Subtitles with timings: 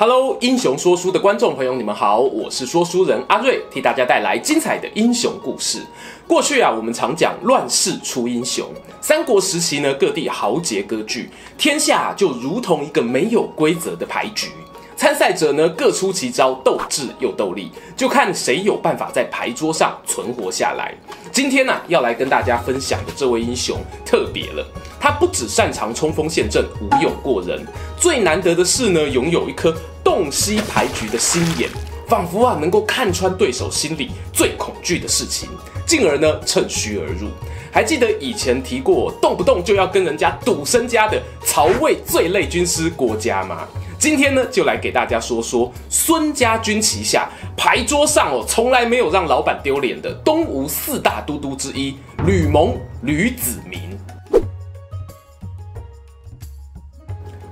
[0.00, 5.82] Hello，英雄说书的观众朋友，你们好，我是说书人阿瑞，替大家带来精彩的英雄故事。
[6.24, 8.64] 过去啊，我们常讲乱世出英雄。
[9.00, 14.50] 三国时期呢，各地豪杰割据，天下就如同一个没有规则的牌局。
[14.98, 20.92] 参赛者呢，各出奇招，斗智又斗力，就看谁有办法在牌桌上存活下来。
[21.30, 24.66] 今天呢、啊，要来跟大家分享的这位英雄特别了，
[24.98, 27.64] 他不只擅长冲锋陷阵，武勇过人，
[27.96, 29.72] 最难得的是呢，拥有一颗
[30.02, 31.70] 洞悉牌局的心眼，
[32.08, 35.48] 仿佛啊能够看穿对手心里最恐惧的事情，
[35.86, 37.28] 进而呢趁虚而入。
[37.70, 43.68] 还记得以前提过，动不动就要跟人家赌身家的曹魏最累军师郭嘉吗？
[43.98, 53.80] 今天呢，就来给大家说说孙家军旗下牌桌上哦，从来没有让老板丢脸的东吴四大都督之一吕蒙吕子明。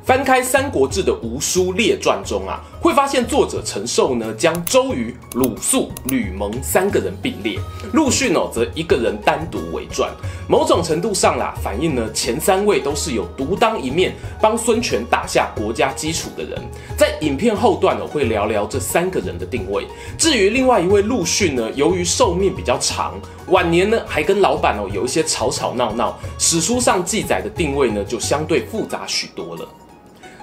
[0.04, 7.58] 翻开《三国志》的吴书列传中啊，会发现作者陈寿呢将周瑜、鲁肃、吕蒙三个人并列，
[7.92, 10.08] 陆逊哦则一个人单独为传。
[10.48, 16.62] 某种程度上啦，反映呢前三位都是有独当一面，帮孙权打下国家基础的人。
[16.96, 19.84] 在影片后段哦会聊聊这三个人的定位。
[20.16, 29.66] 至于另外一位陆逊呢，由于寿命比较长，晚年呢还跟老板哦有一些吵吵闹闹，史书上记载的定位呢就相对复杂许多了。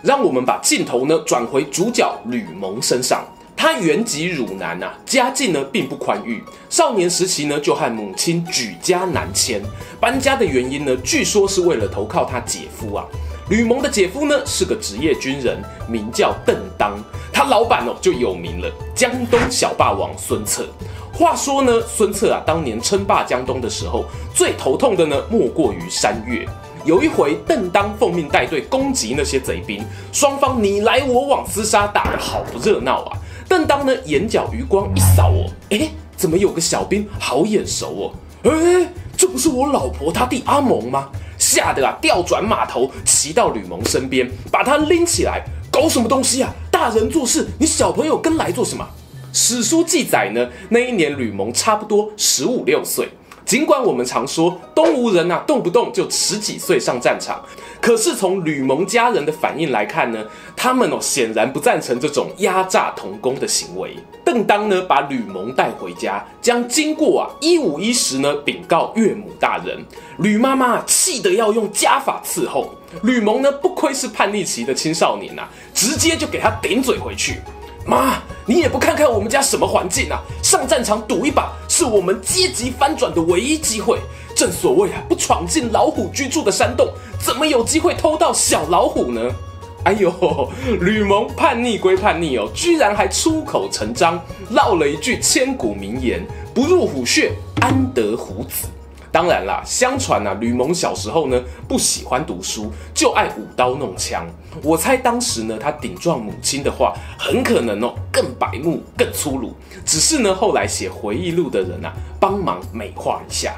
[0.04, 3.26] 让我们把镜头呢转回主角吕蒙身上。
[3.56, 6.44] 他原籍汝南、啊，家境呢并不宽裕。
[6.70, 9.62] 少年时期呢就和母亲举家南迁。
[10.02, 13.06] 搬家的原因呢，据说是为了投靠他姐夫啊。
[13.50, 16.98] 吕蒙的姐夫呢是个职业军人，名叫邓当。
[17.32, 20.68] 他老板哦就有名了，江东小霸王孙策。
[21.14, 24.04] 话说呢，孙策啊当年称霸江东的时候，
[24.36, 26.46] 最头痛的呢莫过于山岳。
[26.86, 33.18] 有一回，邓当奉命带队攻击那些贼兵，双方你来我往，厮杀打得好不热闹啊！
[33.48, 38.12] 邓当呢，眼角余光一扫哦，诶，怎么有个小兵好眼熟
[38.44, 38.52] 哦？
[38.52, 41.10] 诶，这不是我老婆他弟阿蒙吗？
[41.38, 46.54] 吓得啊，调转马头，骑到吕蒙身边，把他拎起来，搞什么东西啊？
[46.70, 48.86] 大人做事，你小朋友跟来做什么？
[49.32, 53.08] 史书记载呢，那一年吕蒙差不多十五六岁。
[53.46, 57.44] 尽管我们常说东吴人呐、啊，动不动就十几岁上战场，
[57.82, 63.96] 可是从吕蒙家人的反应来看呢，他们哦显然不赞成这种压榨童工的行为。
[64.24, 69.84] 邓当呢把吕蒙带回家，将经过啊一五一十呢禀告岳母大人。
[70.20, 77.42] 吕妈妈气得要用家法伺候吕蒙呢，不愧是叛逆期的青少年呐、啊，直接就给他顶嘴回去。
[77.86, 80.22] 妈，你也不看看我们家什么环境啊！
[80.42, 84.00] 上战场赌一把，是我们阶级翻转的唯一机会。
[84.36, 86.88] 正所谓啊，不闯进老虎居住的山洞，
[87.20, 89.22] 怎么有机会偷到小老虎呢？
[89.84, 90.50] 哎呦，
[90.80, 94.18] 吕蒙叛逆归叛逆哦，居然还出口成章，
[94.52, 98.68] 唠了一句千古名言：不入虎穴，安得虎子。
[99.14, 104.26] 当然啦，相传啊，吕蒙小时候呢不喜欢读书，就爱舞刀弄枪。
[104.64, 109.54] 我猜当时呢，他顶撞母亲的话，很可能哦更白目、更粗鲁。
[109.86, 113.54] 只是呢，后来写回忆录的人啊，帮忙美化一下。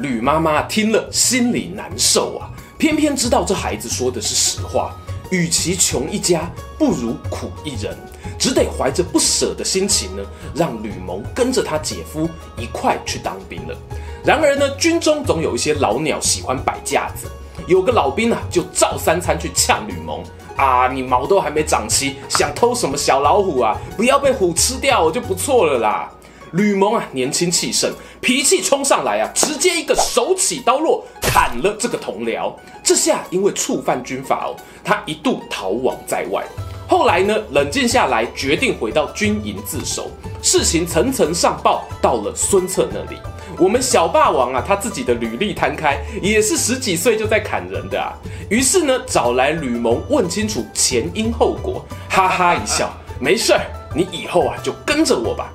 [0.00, 4.94] 吕妈妈听了心里难受啊，偏偏知道这孩子说的是实话，
[5.30, 7.96] 与其穷一家，不如苦一人，
[8.38, 10.22] 只得怀着不舍的心情呢，
[10.54, 13.74] 让吕蒙跟着他姐夫一块去当兵了。
[14.28, 17.26] 然而呢，军中总有一些老鸟喜欢摆架子。
[17.66, 20.22] 有个老兵啊，就照三餐去呛吕蒙
[20.54, 23.74] 啊，你毛都还没长齐，想偷什么小老虎啊？
[23.96, 26.10] 不要被虎吃掉，我就不错了啦。
[26.52, 27.90] 吕蒙啊，年轻气盛，
[28.20, 32.52] 脾气冲上来啊，直接一个手起刀落，砍了这个同僚。
[32.84, 36.44] 这下因为触犯军法哦，他一度逃亡在外。
[36.86, 40.10] 后来呢，冷静下来，决定回到军营自首。
[40.42, 43.18] 事情层层上报到了孙策那里。
[43.58, 48.14] 我们小霸王啊，他自己的履历摊开，也是十几岁就在砍人的啊。
[48.48, 53.60] 于是呢，找来吕蒙问清楚前因后果，哈哈一笑，没事儿，
[53.96, 55.52] 你以后啊就跟着我吧。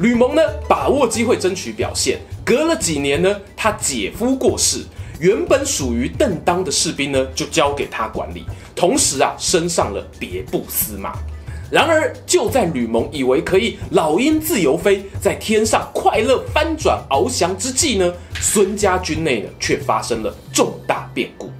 [0.00, 2.18] 吕蒙呢，把握机会争取表现。
[2.44, 4.84] 隔了几年呢，他姐夫过世，
[5.18, 8.44] 原本属于邓当的士兵呢，就交给他管理，
[8.76, 11.14] 同时啊，升上了别部司马。
[11.70, 18.10] 然而，就在吕蒙以为可以老鹰自由飞，在天上快乐翻转翱翔之际呢，
[18.40, 21.50] 孙家军内呢却发生了重大变故。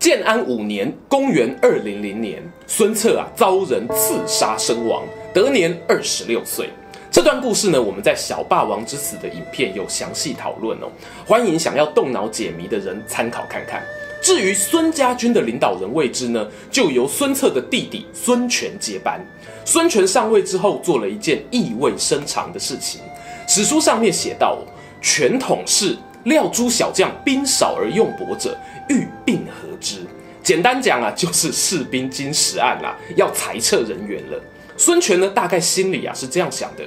[0.00, 6.70] 建安五年（公元二零零年），孙策啊遭人刺杀身亡，得年二十六岁。
[7.10, 10.90] 这段故事呢，我们在《小霸王之死》的影片有详细讨论哦，
[11.24, 13.82] 欢迎想要动脑解谜的人参考看看。
[14.28, 19.18] 至于孙家军的领导人位置呢，就由孙策的弟弟孙权接班。
[19.64, 23.00] 孙权上位之后，做了一件意味深长的事情。
[23.46, 24.58] 史书上面写道
[25.00, 28.54] ：“权统是，料诸小将兵少而用薄者，
[28.90, 30.00] 欲并合之。”
[30.44, 34.38] 简单讲啊，就是士兵经实案啦，要裁撤人员了。
[34.76, 36.84] 孙权呢，大概心里啊是这样想的。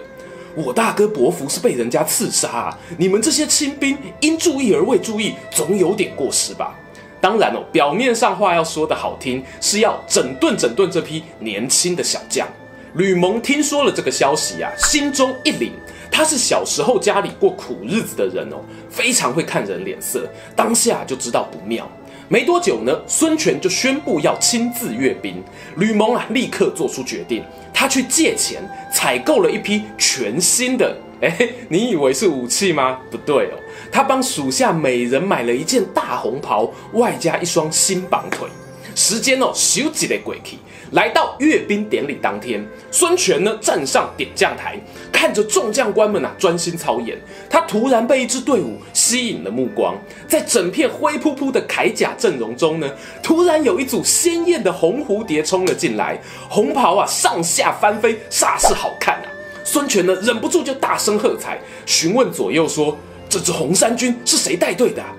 [0.54, 2.80] 我大哥伯服是被人家刺杀啊！
[3.00, 6.78] 你们这些亲兵应注意而未注意，总有点过失吧？
[7.22, 12.48] 当然哦，表面上话要说得好听，是要整顿整顿这批年轻的小将。
[12.96, 15.72] 吕蒙听说了这个消息啊，心中一凛。
[16.12, 18.58] 他是小时候家里过苦日子的人哦，
[18.90, 20.28] 非常会看人脸色，
[20.58, 21.90] 当下就知道不妙。
[22.28, 25.42] 没多久呢，孙权就宣布要亲自阅兵。
[25.78, 27.44] 吕蒙啊，立刻做出决定，
[27.74, 30.94] 他去借钱采购了一批全新的。
[31.22, 33.00] 哎，你以为是武器吗？
[33.10, 33.60] 不对哦，
[33.92, 38.48] 他帮属下每人买了一件大红袍，外加一双新绑腿。
[38.96, 40.58] 时间哦，休几的鬼气。
[40.92, 44.78] 来到阅兵典礼当天，孙权呢站上点将台，
[45.10, 47.18] 看着众将官们啊专心操演，
[47.50, 49.96] 他突然被一支队伍吸引了目光，
[50.28, 52.92] 在整片灰扑扑的铠甲阵容中呢，
[53.24, 56.20] 突然有一组鲜艳的红蝴蝶冲了进来，
[56.50, 59.32] 红袍啊上下翻飞，煞是好看啊！
[59.64, 62.98] 孙权呢忍不住就大声喝彩，询问左右说
[63.30, 65.10] ：“这支红衫军是谁带队的啊？”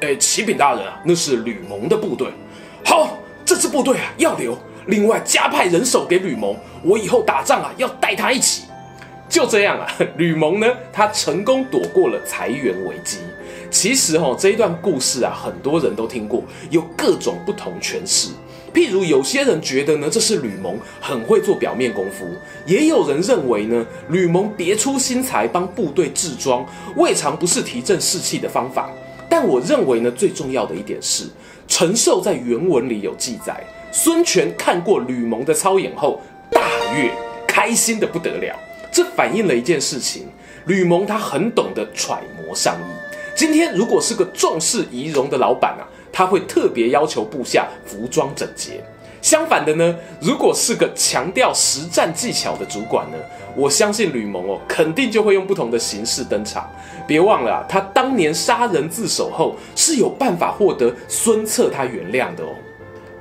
[0.00, 2.28] 哎，启禀大人啊，那是吕蒙的部队。
[2.84, 4.58] 好，这支部队啊要留。
[4.86, 8.64] 另外加派人手给吕蒙，我以后打仗啊要带他一起。
[9.28, 9.88] 就这样啊，
[10.18, 13.18] 吕蒙呢，他成功躲过了财源危机。
[13.70, 18.28] 其实哦，这一段故事啊，很多人都听过，有各种不同诠释。
[18.74, 22.26] 譬如有些人觉得呢，这是吕蒙很会做表面功夫；
[22.66, 26.66] 也有人认为呢，吕蒙别出心裁，帮部队制装，
[26.96, 28.90] 未尝不是提振士气的方法。
[29.30, 31.24] 但我认为呢，最重要的一点是，
[31.68, 33.64] 陈寿在原文里有记载。
[33.92, 36.60] 孙权看过吕蒙的操演后，大
[36.96, 37.12] 悦，
[37.46, 38.58] 开心的不得了。
[38.92, 40.26] 这反映了一件事情：
[40.66, 43.14] 吕蒙他很懂得揣摩上意。
[43.36, 45.82] 今天如果是个重视仪容的老板啊，
[46.14, 48.80] 他会特别要求部下服装整洁。
[49.20, 53.16] 相反的呢，如果是个强调实战技巧的主管呢，
[53.56, 56.70] 我相信吕蒙哦，肯定就会用不同的形式登场。
[57.06, 62.54] 别忘了，他当年杀人自首后，是有办法获得孙策他原谅的哦。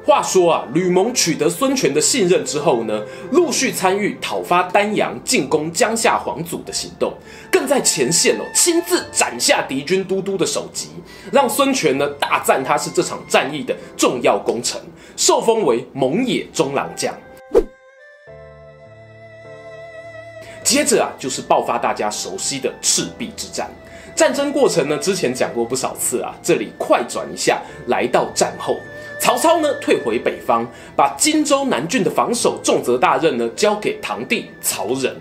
[0.06, 3.02] 话说啊，吕蒙取得孙权的信任之后呢，
[3.32, 7.14] 陆续参与讨伐丹阳、进攻江夏皇祖的行动，
[7.50, 10.90] 更在前线哦亲自斩下敌军都督的首级，
[11.32, 14.82] 让孙权呢大赞他是这场战役的重要功臣，
[15.16, 17.16] 受封为蒙野中郎将。
[20.66, 23.70] 接着啊，就是爆发大家熟悉的赤壁之战。
[24.16, 28.78] 战争过程呢，之前讲过不少次啊，这里快转一下，来到战后。
[29.24, 35.16] 曹操呢退回北方，把荆州南郡的防守重责大任呢交给堂弟曹仁，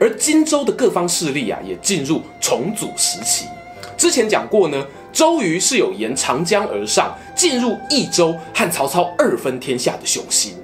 [0.00, 3.46] 而荆州的各方势力啊也进入重组时期。
[3.96, 10.54] 之前讲过呢，周瑜是有沿长江而上，进入益州和曹操二分天下的雄心。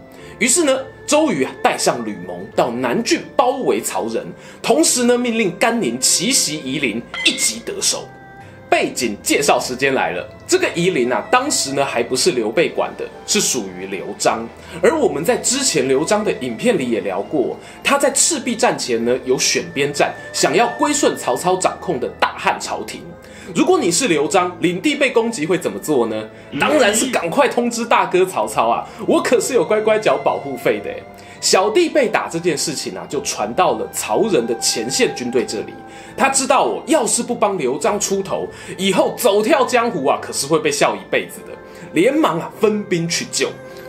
[0.40, 4.26] 于是呢，周瑜啊带上吕蒙到南郡包围曹仁，
[4.60, 8.08] 同时呢命令甘宁奇袭夷陵，一击得手。
[8.70, 14.48] 背景介绍时间来了，这个夷陵啊，当时呢还不是刘备管的，是属于刘璋。
[14.80, 23.02] 而我们在之前刘璋的影片里也聊过，他在赤壁战前呢有选边站，想要归顺曹操掌控的大汉朝廷。
[23.52, 26.28] 如果你是刘璋，领地被攻击会怎么做呢？
[26.60, 30.90] 当然是赶快通知大哥曹操啊，我可是有乖乖缴保护费的。
[31.40, 35.72] 小弟被打这件事情啊，就传到了曹仁的前线军队这里。
[36.16, 41.56] 他知道我要是不帮刘璋出头，以后走跳江湖啊，可是会被笑一辈子的。
[41.92, 43.48] 连忙啊分兵去救。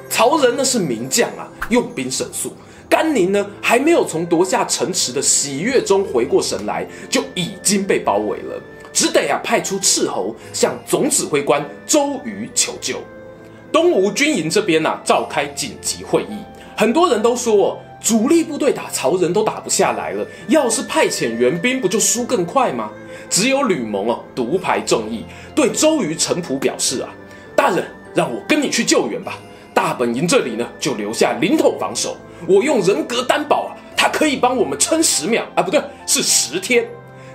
[0.09, 2.53] 曹仁呢是名将啊，用兵神速。
[2.89, 12.97] 甘宁呢还没有从夺下城池的喜悦中回过神来，就已经被包围了，只得啊派出斥候向总指挥官周瑜求救。
[13.71, 16.37] 东吴军营这边啊召开紧急会议。
[16.81, 22.89] 很多人都说，主力部队打曹仁都打不下来了，要是派遣援兵，不就输更快吗？
[23.29, 25.23] 只有吕蒙哦，独排众议，
[25.53, 27.09] 对周瑜、程普表示啊，
[27.55, 27.85] 大人，
[28.15, 29.37] 让我跟你去救援吧。
[29.75, 36.83] 大本营这里呢，就留下凌统防守，我用人格担保啊，他可以帮我们撑十秒啊，不对，是十天。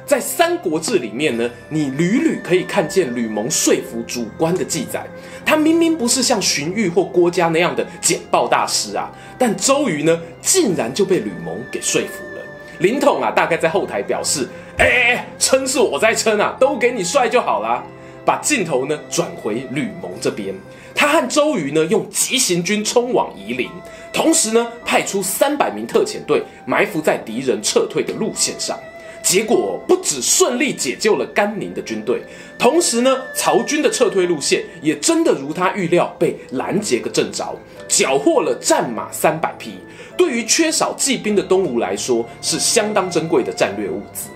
[0.07, 5.05] 在《三国志》里面呢，你屡屡可以看见吕蒙说服主官的记载。
[5.45, 12.43] 他明明不是像荀彧或郭嘉那样的简报大师啊，但周瑜呢，竟然就被吕蒙给说服了。
[12.79, 14.49] 凌统啊，大概在后台表示
[14.79, 17.83] ：“哎哎哎，称是我在称啊，都给你帅就好啦。”
[18.25, 20.55] 把镜头呢转回吕蒙这边，
[20.95, 23.71] 他和周瑜呢用急行军冲往夷陵，
[24.13, 28.79] 同时呢派出三百名特遣队埋伏在敌人撤退的路线上。
[29.27, 32.23] 结果不止顺利解救了甘宁的军队，
[32.57, 37.53] 同时呢，曹军的撤退路线也真的如他预料被拦截个正着，
[37.89, 39.81] 缴获了战马三百匹。
[40.17, 44.29] 对于缺少骑兵的东吴来说，是相当珍贵的战略物资。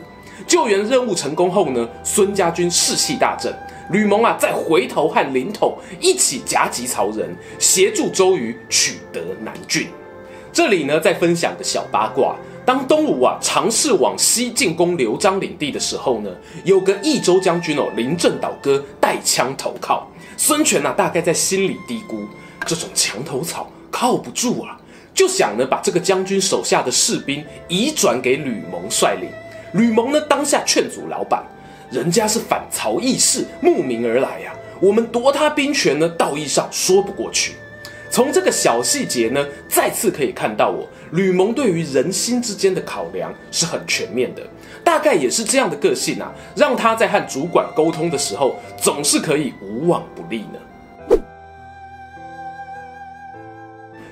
[0.44, 3.54] 救援任务成功后呢，孙家军士气大振，
[3.92, 9.86] 吕蒙啊，再回头和凌统一起夹击曹仁，协助周瑜取得南郡。
[10.52, 12.34] 这里呢，再分享个小八卦。
[12.64, 16.30] 当东吴啊尝试往西进攻刘璋领地的时候呢，
[16.64, 20.06] 有个益州将军哦临阵倒戈带枪投靠。
[20.36, 22.20] 孙权啊大概在心里嘀咕：
[22.64, 24.78] 这种墙头草靠不住啊，
[25.12, 29.28] 就想呢把这个将军手下的士兵移转给吕蒙率领。
[29.72, 31.42] 吕蒙呢当下劝阻老板，
[31.90, 37.54] 人家是反曹义士慕名而来呀、啊，我们夺他兵权呢道义上说不过去。
[38.10, 44.42] 从这个小细节呢，再次可以看到我吕蒙对于人心之间的考量是很全面的。
[44.82, 50.58] 大概也是这样的个性啊，让他在和主管沟通的时候总是可以无往不利呢。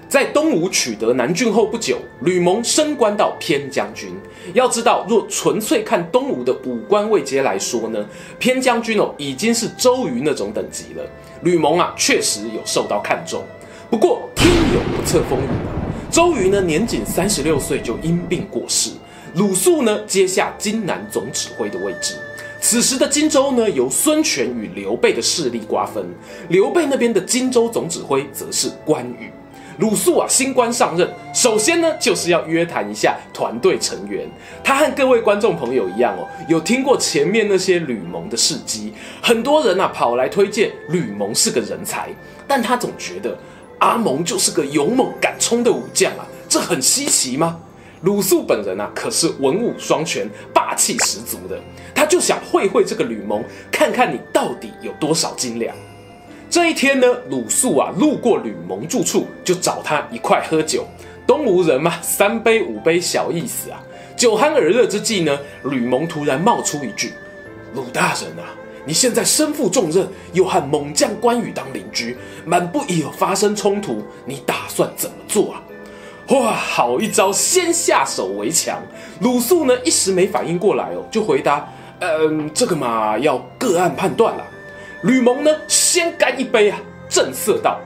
[0.09, 4.11] 在东吴取得南郡后不久，吕蒙升官到偏将军。
[4.55, 8.03] 要知道，若纯粹看东吴的武官位阶来说呢，
[8.39, 11.03] 偏将军哦已经是周瑜那种等级了。
[11.43, 13.45] 吕蒙啊，确实有受到看重。
[13.91, 15.78] 不过天有不测风云，
[16.11, 18.91] 周瑜呢年仅三十六岁就因病过世，
[19.35, 22.15] 鲁肃呢接下荆南总指挥的位置。
[22.61, 26.05] 此时的荆州呢由孙权与刘备的势力瓜分，
[26.49, 29.31] 刘备那边的荆州总指挥则是关羽。
[29.79, 34.27] 鲁肃啊新官上任，首先呢就是要约谈一下团队成员。
[34.65, 42.09] 他和各位观众朋友一样哦，有听过前面那些吕蒙的事迹，很多人啊跑来推荐吕蒙是个人才，
[42.47, 43.37] 但他总觉得。
[43.79, 47.61] 阿蒙就是个勇猛敢冲的武将啊，这很稀奇吗？
[48.03, 51.59] 鲁肃本人啊，可是文武双全、霸气十足的。
[51.95, 53.43] 他就想会会这个吕蒙，
[53.73, 55.75] 看看你到底有多少斤两。
[56.49, 60.87] 这一天呢，鲁肃啊路过吕蒙住处，就找他一块喝酒。
[61.27, 63.83] 东吴人嘛，三杯五杯小意思啊。
[64.17, 67.13] 酒酣耳热之际呢，吕蒙突然冒出一句
[67.75, 68.55] ：“鲁大人啊。”
[68.89, 72.17] 你现在身负重任，又和猛将关羽当邻居，
[72.47, 75.63] 满不疑有发生冲突，你打算怎么做啊？
[76.29, 78.81] 哇，好一招，先下手为强。
[79.21, 81.69] 鲁肃呢一时没反应过来哦，就回答：
[82.01, 84.43] 嗯，这个嘛要个案判断了。
[85.03, 86.81] 吕蒙呢先干一杯啊，
[87.11, 87.79] 正色道：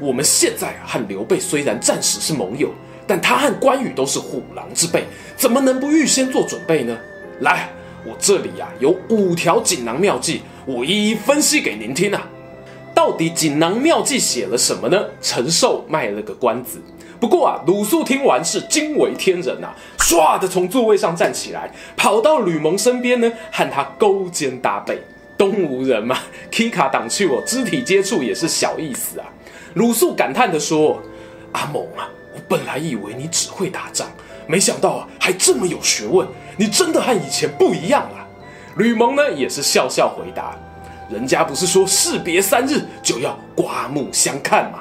[0.00, 2.68] 我们现在和刘备虽然暂时是盟友，
[3.06, 5.04] 但他和关羽都是虎狼之辈，
[5.36, 6.98] 怎么能不预先做准备呢？
[7.38, 7.68] 来。
[8.04, 12.28] 我这里呀、啊、有五条锦囊妙计，我一一分析给您听啊。
[12.94, 15.04] 到底锦囊妙计写了什么呢？
[15.20, 16.80] 陈寿卖了个关子。
[17.18, 25.00] 不过啊，鲁肃听完是惊为天人呐、啊，唰的从座位上站起来，跑到吕蒙身边呢，和他勾肩搭背。
[25.38, 26.18] 东吴人嘛，
[26.52, 29.26] K 卡挡去我肢体接触也是小意思啊。
[29.74, 31.00] 鲁肃感叹地说
[31.52, 34.08] ：“阿蒙啊，我本来以为你只会打仗。”
[34.46, 36.26] 没想到啊，还这么有学问！
[36.56, 38.26] 你真的和以前不一样了。
[38.76, 40.56] 吕蒙呢，也是笑笑回答
[41.10, 44.78] ：“人家不是说士别三日就要刮目相看吗？”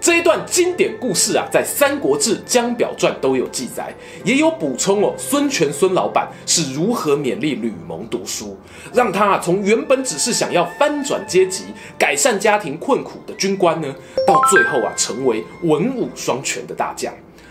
[0.00, 3.90] 这一段经典故事啊，在《三国志·江表传》都有记载，
[4.22, 5.14] 也有补充哦。
[5.16, 8.54] 孙权孙老板是如何勉励吕蒙读书，
[8.92, 11.64] 让他啊从原本只是想要翻转阶级、
[11.98, 13.94] 改善家庭困苦的军官呢，
[14.26, 17.10] 到最后啊成为文武双全的大将。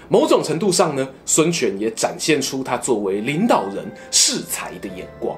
[0.09, 5.37] 某种程度上呢，孙权也展现出他作为领导人识才的眼光。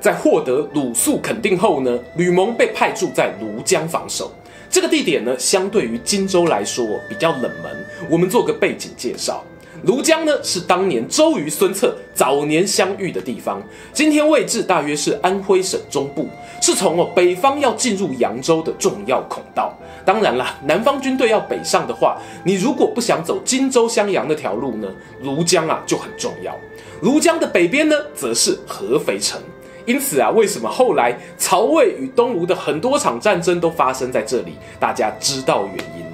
[0.00, 4.32] 在获得鲁肃肯定后呢，吕蒙被派驻在庐江防守。
[4.68, 7.86] 这个地点呢，相对于荆州来说比较冷门。
[8.10, 9.44] 我们做个背景介绍。
[9.84, 13.60] 庐江呢，是当年周瑜、孙策早年相遇的地方。
[13.92, 16.28] 今天位置大约是安徽省中部，
[16.60, 19.76] 是从哦北方要进入扬州的重要孔道。
[20.04, 24.86] 当然啦，南方军队要北上的话，你如果不想走荆州襄阳那条路呢，
[25.24, 26.56] 庐江啊就很重要。
[27.02, 29.40] 庐江的北边呢，则是合肥城。
[29.84, 34.52] 因此啊，为什么后来曹魏与东吴的很多场战争都发生在这里？
[34.78, 36.11] 大家知道原因。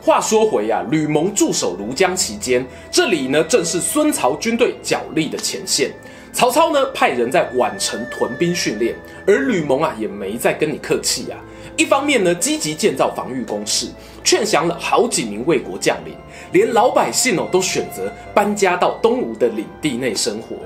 [0.00, 5.90] 话说回啊，吕蒙驻守庐江期间，这里呢正是孙曹军队角力的前线。
[6.32, 8.94] 曹操呢派人在宛城屯兵训练，
[9.26, 11.38] 而吕蒙啊也没再跟你客气啊。
[11.76, 13.88] 一方面呢积极建造防御工事，
[14.22, 16.14] 劝降了好几名魏国将领，
[16.52, 20.56] 连老百姓哦都选择搬家到东吴的领地内生活。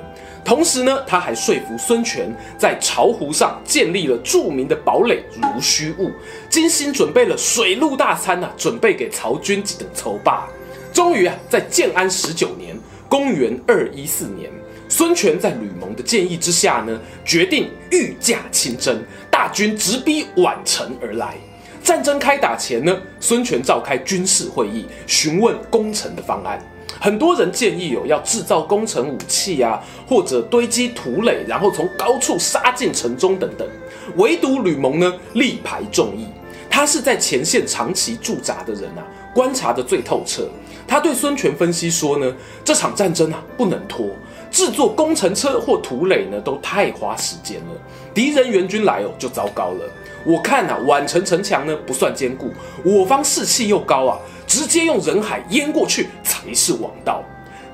[0.45, 6.11] 同时呢，他还说服孙权在巢湖上建立了著名的堡垒如须雾，
[6.51, 10.49] 精心准备了水陆大餐啊，准备给曹军几等筹霸。
[10.93, 12.77] 终于啊，在建安十九年
[13.09, 14.51] （公元二一四年），
[14.89, 21.37] 孙权在吕蒙的建议之下呢，决定御驾亲征，大军直逼宛城而来。
[21.85, 26.61] 战争开打前呢，孙权召开军事会议，询问攻城的方案。
[27.03, 33.69] 很多人建议有要制造攻城武器啊，或者堆积土垒，然后从高处杀进城中等等。
[34.15, 36.29] 唯独吕蒙呢，力排众议。
[36.71, 39.03] 他是在前线长期驻扎的人啊，
[39.35, 40.49] 观察得最透彻。
[40.87, 42.33] 他对孙权分析说呢，
[42.65, 44.07] 这场战争啊不能拖，
[44.49, 47.73] 制作攻城车或土垒呢都太花时间了。
[48.15, 49.93] 敌人援军来哦就糟糕了。
[50.25, 52.53] 我看啊，宛城城墙呢不算坚固，
[52.85, 54.17] 我方士气又高啊。
[54.53, 57.25] 直接用人海淹过去才是王道。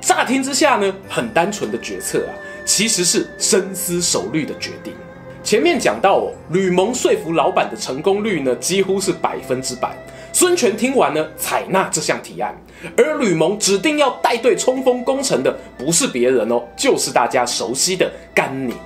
[0.01, 2.31] 乍听之下呢，很单纯的决策啊，
[2.65, 4.95] 其实是深思熟虑的决定。
[5.43, 9.91] 前面讲到哦，吕蒙说服老板的成功率呢，几乎是百分之百。
[10.33, 12.57] 孙权听完呢，采纳这项提案，
[12.97, 18.77] 而吕蒙指定要带队冲锋攻城的，不是别人哦，就是大家熟悉的甘宁。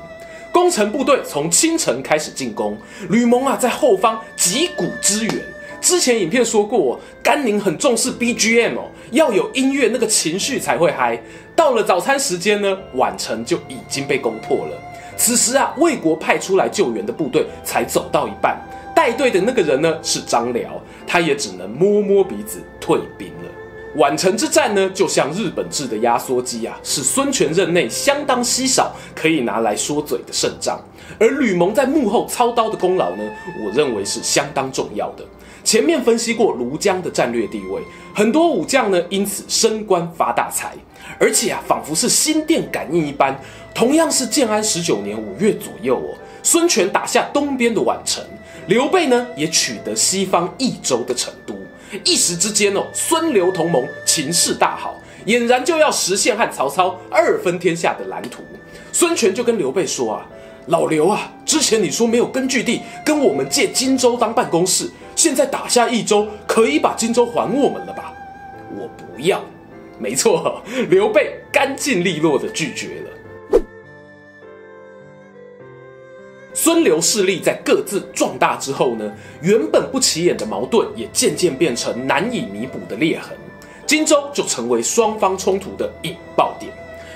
[0.50, 2.74] 攻城部队从清晨开始进攻，
[3.10, 5.34] 吕蒙啊在后方击鼓支援。
[5.82, 11.20] 之前影片说过，甘宁很重视 BGM 哦，要有音乐，那个情绪才会嗨。
[11.56, 14.80] 到了早餐时间呢，宛城就已经被攻破了。
[15.16, 18.56] 此时啊，魏国派出来救援的部队才走到一半，
[18.94, 23.50] 带队的那个人呢是张辽，他也只能摸摸鼻子退兵了。
[23.96, 30.80] 宛城之战呢，就像日本制的压缩机啊，是孙权任内相当稀少可以拿来说嘴的胜仗。
[31.18, 33.22] 而吕蒙在幕后操刀的功劳呢，
[33.64, 35.24] 我认为是相当重要的。
[35.64, 37.80] 前面分析过庐江的战略地位，
[38.14, 40.74] 很多武将呢因此升官发大财，
[41.18, 43.38] 而且啊，仿佛是心电感应一般。
[43.74, 48.22] 同样是建安十九年五月左右哦，孙权打下东边的宛城，
[48.66, 51.54] 刘备呢也取得西方益州的成都。
[52.04, 58.42] 一时之间哦，孙刘同盟情势大好，俨然就要实现和曹操二分天下的蓝图。
[58.92, 60.26] 孙权就跟刘备说啊
[60.66, 68.14] ：“老刘啊，之前你说没有根据地，跟我们借荆州当办公室。”现在打下益州，可以把荆州还我们了吧？
[68.74, 69.42] 我不要。
[69.98, 73.60] 没错，刘备干净利落的拒绝了。
[76.54, 83.36] 孙刘势力在各自壮大之后呢，原本不起眼的矛盾也渐渐变成难以弥补的裂痕，
[83.86, 86.72] 荆州就成为双方冲突的引爆点。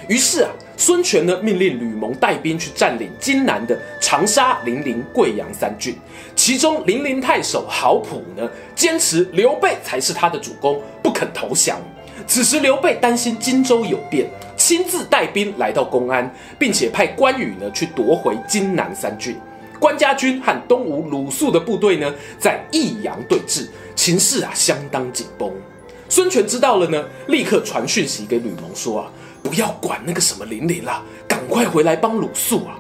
[0.09, 0.51] 于是啊。
[0.77, 5.97] 孙权呢，命令吕蒙带兵去占领荆南的长沙、零陵、贵阳三郡，
[6.35, 11.81] 其中零陵太守郝普呢，坚持刘备才是他的主公，不肯投降。
[12.27, 19.35] 此时刘备担心荆州有变，亲自带兵来到公安，并且派关羽呢去夺回荆南三郡。
[19.81, 25.51] 关家军和东吴鲁肃的部队呢，在益阳对峙，情势啊相当紧绷。
[26.09, 29.11] 孙权知道了呢，立刻传讯息给吕蒙说啊。
[29.47, 32.77] 不要管那个什么林林了，赶快回来帮鲁肃啊！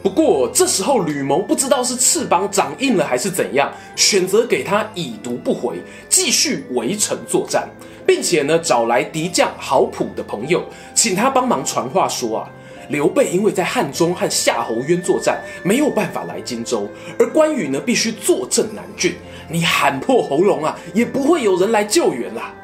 [0.00, 7.68] 不过这时候吕蒙不知道是翅膀长硬了还是怎样，选择给他已读不回，继续围城作战，
[8.06, 10.62] 并且呢找来敌将郝普的朋友，
[10.94, 12.50] 请他帮忙传话说啊，
[12.90, 19.14] 刘备因为在汉中和夏侯渊作战，没有办法来荆州，而关羽呢必须坐镇南郡，
[19.48, 22.54] 你喊破喉咙啊，也不会有人来救援啦。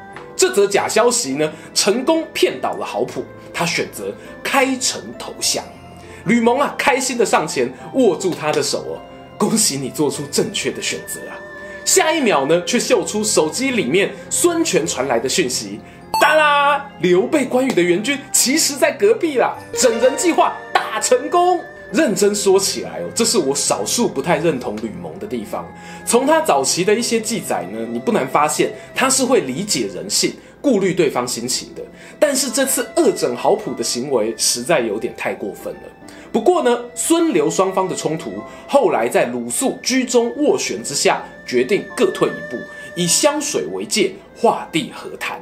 [0.41, 3.23] 这则假消息呢，成功骗倒了郝普。
[3.53, 4.11] 他选择
[4.43, 5.63] 开城投降，
[6.25, 8.97] 吕蒙啊，开心的上前握住他的手哦，
[9.37, 11.37] 恭喜你做出正确的选择啊！
[11.85, 15.79] 下一秒呢，却秀出手机里面孙权传来的讯息，
[16.19, 21.59] 哒啦，刘备、关羽的援军其实在隔壁啦，整人计划大成功。
[21.91, 25.65] 认真说起来哦，这是我少数不太认同吕蒙的地方。
[26.05, 30.33] 从他早期的一些记载呢，你不难发现他是会理解人性。
[30.63, 31.81] 顾虑对方心情的，
[32.19, 35.79] 但是这次恶整郝普的行为实在有点太过分了。
[36.31, 38.33] 不过呢，孙刘双方的冲突
[38.67, 42.61] 后来在鲁肃居中斡旋之下，决定各退一步，
[42.95, 45.41] 以湘水为界，划地和谈。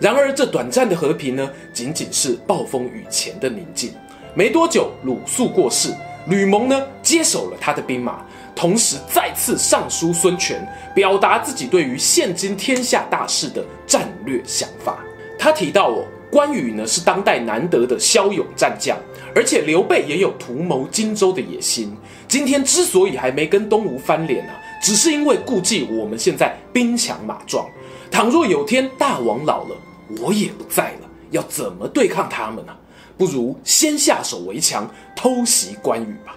[0.00, 3.92] 然而这短暂的和平呢，仅仅是暴风雨前的宁静。
[4.34, 5.94] 没多久，鲁肃过世，
[6.26, 8.24] 吕蒙呢接手了他的兵马。
[8.54, 14.98] 同时再次上书孙权，表达自己对于现今天下大势的战略想法。
[15.38, 18.98] 他提到哦，关羽呢是当代难得的骁勇战将，
[19.34, 21.96] 而且刘备也有图谋荆州的野心。
[22.28, 27.66] 今天之所以还没跟东吴翻脸啊，只是因为顾忌我们现在兵强马壮。
[28.10, 29.76] 倘若有天大王老了，
[30.20, 32.76] 我也不在了，要怎么对抗他们呢？
[33.20, 36.34] 不如先下手为强，偷袭关羽吧。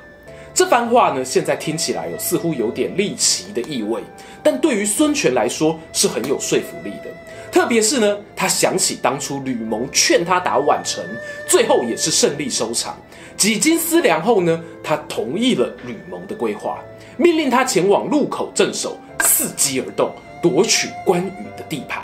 [0.53, 4.03] 这番话呢，现在听起来有似乎有点离奇的意味，
[4.43, 7.09] 但对于孙权来说是很有说服力的。
[7.49, 11.01] 特别是呢，他想起当初吕蒙劝他打宛城，
[11.47, 12.97] 最后也是胜利收场。
[13.37, 16.79] 几经思量后呢，他同意了吕蒙的规划，
[17.15, 22.03] 命令他前往路口镇守，伺机而动，夺取关羽的地盘。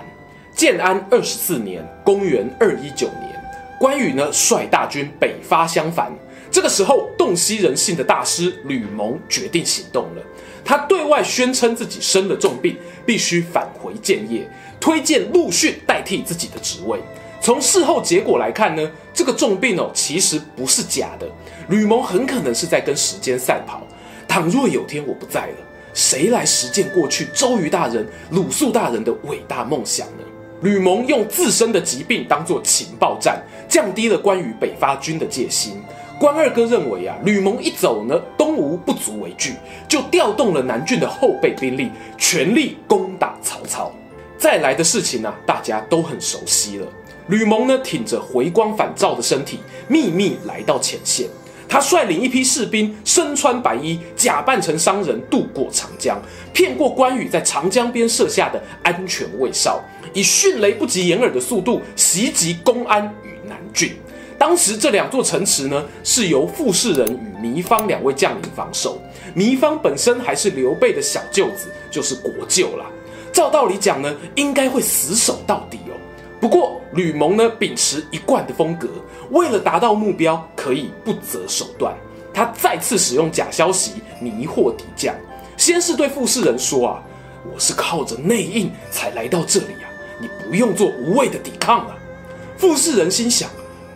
[0.56, 3.39] 建安二十四年，公元二一九年，
[3.80, 6.12] 关羽呢率大军北伐襄樊。
[6.52, 10.22] 这个时候，洞悉人性的大师吕蒙决定行动了。
[10.66, 14.48] 他对外宣称自己生了重病，必须返回建业，
[14.80, 17.00] 推荐陆逊代替自己的职位。
[17.40, 21.28] 从事后结果来看呢，这个重病哦其实不是假的，
[21.70, 23.82] 吕蒙很可能是在跟时间赛跑。
[24.28, 25.56] 倘若有天我不在了，
[25.94, 30.24] 谁来实践过去周瑜大人、鲁肃大人的伟大梦想呢？
[30.62, 35.82] 吕蒙用自身的疾病当做情报战，降低了关羽北伐军的戒心。
[36.20, 39.54] 关二哥认为啊，吕蒙一走呢，东吴不足为惧，
[39.88, 43.90] 就调动了南郡的后备兵力，全力攻打曹操。
[44.38, 46.88] 再来的事情呢、大家都很熟悉了。
[47.28, 51.28] 吕蒙呢，挺着回光返照的身体，秘密来到前线。
[51.70, 56.20] 他率领一批士兵，身穿白衣，假扮成商人，渡过长江，
[56.52, 59.80] 骗过关羽在长江边设下的安全卫哨，
[60.12, 63.94] 以迅雷不及掩耳的速度袭击公安与南郡。
[64.38, 67.08] 当时这两座城池呢，是由傅士仁
[67.44, 69.00] 与糜芳两位将领防守。
[69.36, 72.86] 糜芳本身还是刘备的小舅子，就是国舅啦。
[73.32, 75.78] 照道理讲呢，应该会死守到底。
[76.40, 78.88] 不过吕蒙呢，秉持一贯的风格，
[79.32, 81.94] 为了达到目标，可以不择手段。
[82.34, 85.14] 他再次使用假消息迷惑敌将。
[85.58, 87.04] 先是对傅士仁说啊
[87.44, 89.86] ：“我是靠着内应才来到这里啊，
[90.22, 91.98] 你不用做无谓的抵抗啊。”
[92.58, 93.50] 傅士仁心想。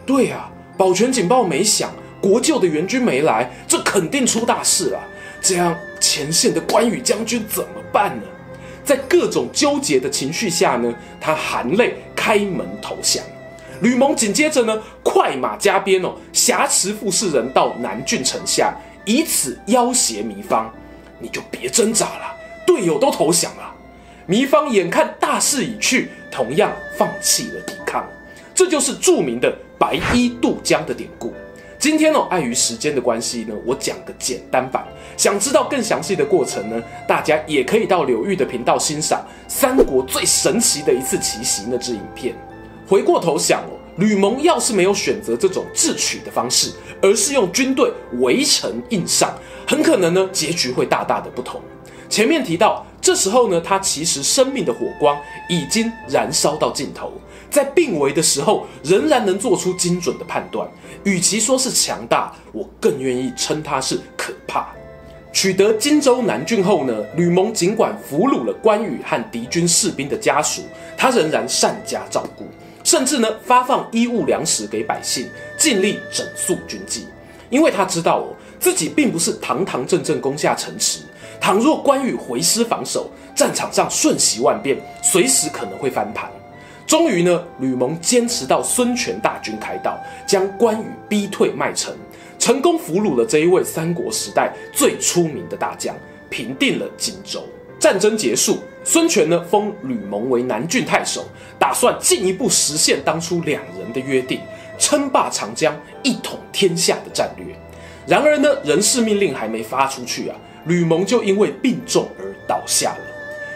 [0.05, 4.99] 对啊，保全警报没响，国舅的援军没来，这肯定出大事了。
[5.41, 8.23] 这样前线的关羽将军怎么办呢？
[8.83, 13.21] 在各种纠结的情绪下呢，他含泪开门投降。
[13.81, 20.73] 吕蒙紧接着呢，快马加鞭哦，挟持傅士仁到南郡城下，以此要挟糜芳。
[21.19, 22.33] 你就别挣扎了，
[22.65, 23.75] 队友都投降了。
[24.29, 28.05] 糜芳眼看大势已去，同样放弃了抵抗。
[28.55, 29.53] 这就是著名的。
[29.77, 31.33] 白衣渡江的典故，
[31.83, 34.87] 今天呢、哦，碍于时间的关系呢，我讲个简单版。
[35.17, 42.33] 想知道更详细的过程呢，大家也可以到柳玉的频道欣赏三国最神奇的一次奇袭那支影片。
[42.87, 47.91] 回过头想哦，吕蒙要是没有选择这种智取的方式，而是用军队
[48.21, 51.59] 围城硬上，很可能呢，结局会大大的不同。
[52.07, 55.19] 前面提到，这时候呢，他其实生命的火光
[55.49, 57.11] 已经燃烧到尽头。
[57.53, 60.67] 在病危的时候，仍然能做出精准的判断。
[61.03, 64.69] 与其说是强大，我更愿意称他是可怕。
[65.31, 70.63] 取得荆州南郡后呢，吕蒙尽管俘虏了关羽和敌军士兵的家属，
[70.97, 72.43] 他仍然善加照顾，
[72.83, 77.05] 甚至呢发放衣物粮食给百姓，尽力整肃军纪。
[77.51, 81.01] 因为他知道哦，自己并不是堂堂正正攻下城池，
[81.39, 86.31] 倘若关羽回师防守，战场上瞬息万变，随时可能会翻盘。
[86.85, 91.95] 终于呢，吕蒙坚持到孙权大军开道，将关羽逼退麦城，
[92.37, 95.95] 成功俘虏了这一位三国时代最出名的大将，
[96.29, 97.43] 平定了荆州。
[97.79, 101.25] 战争结束，孙权呢封吕蒙为南郡太守，
[101.57, 104.39] 打算进一步实现当初两人的约定，
[104.77, 107.55] 称霸长江，一统天下的战略。
[108.05, 113.12] 然而呢，人事命令还没发出去啊，吕蒙就因为病重而倒下了。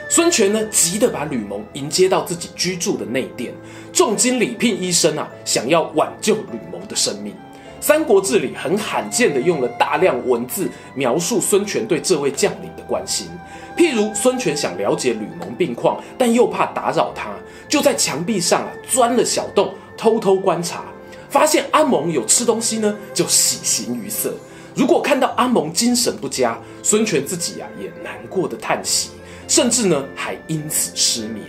[0.10, 3.54] 孙权呢，急得把吕蒙迎接到自己居住的内殿，
[3.92, 7.34] 重金礼聘医生啊，想要挽救吕蒙的生命。
[7.82, 13.28] 《三国志》里很罕见的用了大量文字描述孙权对这位将领的关心，
[13.76, 17.30] 譬如孙权想了解吕蒙病况，但又怕打扰他，
[17.68, 20.86] 就在墙壁上啊钻了小洞，偷偷观察，
[21.30, 24.34] 发现阿蒙有吃东西呢，就喜形于色。
[24.74, 29.10] 如果看到阿蒙精神不佳，孙权自己啊也难过的叹息。
[29.48, 31.46] 甚至呢，还因此失眠。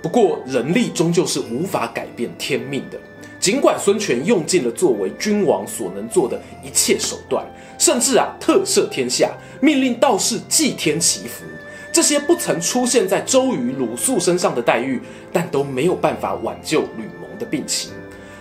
[0.00, 2.98] 不过，人力终究是无法改变天命的。
[3.40, 7.44] 尽管孙权用尽了作为君王所能做的一切手段，
[7.78, 11.44] 甚至啊特赦天下，命令道士祭天祈福。
[11.92, 15.00] 这些不曾出现在周瑜、鲁肃身上的待遇，
[15.32, 17.92] 但都没有办法挽救吕蒙的病情。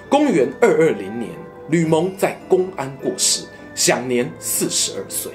[0.07, 1.29] 公元二二零年，
[1.69, 3.43] 吕蒙在公安过世，
[3.75, 5.31] 享年四十二岁。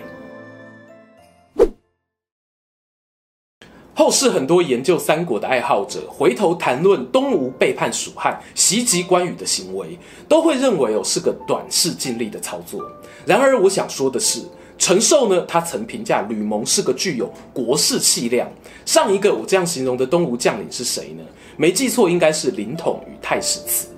[3.98, 12.80] 后世很多研究三国的爱好者，回头谈论东吴背叛蜀汉、袭击关羽的行为，都会认为哦是个短视近利的操作。
[13.26, 14.40] 然而，我想说的是。
[14.78, 18.48] 陈寿呢，他曾评价吕蒙是个具有国士气量。
[18.86, 21.24] 上一个我这样形容的东吴将领是谁呢？
[21.56, 23.88] 没记错，应该是凌统与太史慈。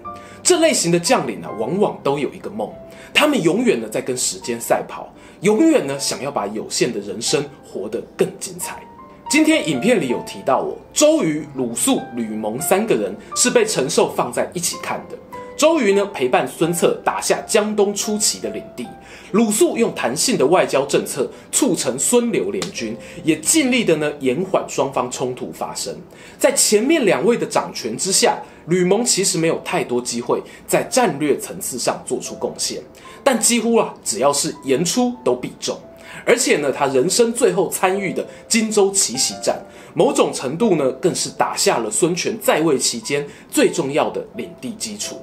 [0.42, 2.72] 这类型的将领啊，往往都有一个梦，
[3.12, 8.82] 他们永远呢在跟时间赛跑，永远呢想要把有限的人生活得更精彩。
[9.30, 15.16] 今天影片里有提到我，周瑜、鲁肃、吕蒙三个人是被陈寿放在一起看的。
[15.56, 18.88] 周瑜呢，陪伴孙策打下江东初期的领地，
[19.30, 25.96] 鲁肃用弹性的外交政策促成孙刘联军，也尽力的呢延缓双方冲突发生。
[26.36, 32.82] 在前面两位的掌权之下，吕蒙其实没有太多机会在战略层次上做出贡献，
[33.22, 35.78] 但几乎啊只要是言出都必中。
[36.24, 39.60] 而且呢，他人生最后参与的荆州奇袭战，
[39.94, 45.16] 某种程度呢更是打下了孙权在位期间最重要的领地基础。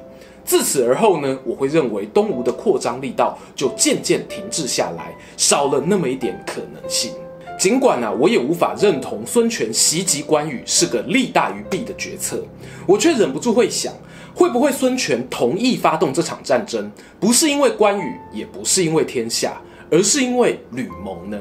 [0.43, 7.11] 自此而后呢，我会认为东吴的扩张力道就渐渐停滞下来，少了那么一点可能性。
[7.59, 12.41] 尽管呢、啊，我也无法认同孙权袭击关羽是个利大于弊的决策，
[12.85, 13.91] 我却忍不住会想，
[14.33, 21.39] 会不会孙权同意发动这场战争，不是因为关羽，也不是因为天下，而是因为吕蒙呢？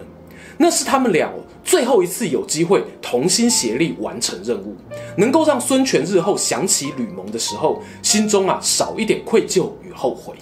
[0.59, 1.31] 那是他们俩
[1.63, 4.75] 最后一次有机会同心协力完成任务，
[5.19, 10.35] 能够让孙权日后想起吕蒙的时候，心中啊少一点愧疚与后悔。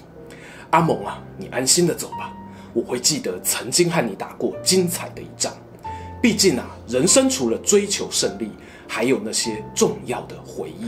[0.69, 2.33] 阿蒙啊，你安心的走吧，
[2.73, 5.51] 我会记得曾经和你打过精彩的一仗。
[6.21, 8.49] 毕竟啊，人生除了追求胜利，
[8.87, 10.87] 还有那些重要的回忆。